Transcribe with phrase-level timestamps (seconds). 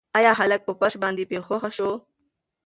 [0.17, 1.91] ایا هلک په فرش باندې بې هوښه شو؟